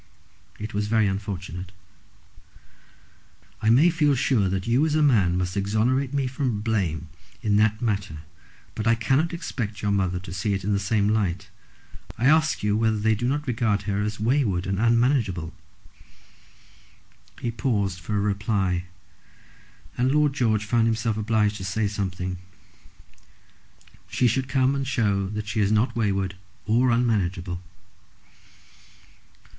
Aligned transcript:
"It 0.57 0.73
was 0.73 0.87
very 0.87 1.05
unfortunate." 1.05 1.71
"I 3.61 3.69
may 3.69 3.91
feel 3.91 4.15
sure 4.15 4.49
that 4.49 4.65
you 4.65 4.83
as 4.83 4.95
a 4.95 5.03
man 5.03 5.37
must 5.37 5.55
exonerate 5.55 6.11
me 6.11 6.25
from 6.25 6.61
blame 6.61 7.09
in 7.43 7.57
that 7.57 7.83
matter, 7.83 8.23
but 8.73 8.87
I 8.87 8.95
cannot 8.95 9.31
expect 9.31 9.83
your 9.83 9.91
mother 9.91 10.17
to 10.17 10.33
see 10.33 10.55
it 10.55 10.63
in 10.63 10.73
the 10.73 10.79
same 10.79 11.07
light. 11.09 11.49
I 12.17 12.25
ask 12.25 12.63
you 12.63 12.75
whether 12.75 12.97
they 12.97 13.13
do 13.13 13.27
not 13.27 13.45
regard 13.45 13.83
her 13.83 14.01
as 14.01 14.19
wayward 14.19 14.65
and 14.65 14.79
unmanageable?" 14.79 15.53
He 17.39 17.51
paused 17.51 17.99
for 17.99 18.15
a 18.15 18.19
reply; 18.21 18.85
and 19.99 20.11
Lord 20.11 20.33
George 20.33 20.65
found 20.65 20.87
himself 20.87 21.15
obliged 21.15 21.57
to 21.57 21.63
say 21.63 21.87
something. 21.87 22.39
"She 24.07 24.25
should 24.27 24.47
come 24.49 24.73
and 24.73 24.87
show 24.87 25.29
that 25.29 25.45
she 25.47 25.59
is 25.59 25.71
not 25.71 25.95
wayward 25.95 26.33
or 26.65 26.89
unmanageable." 26.89 27.61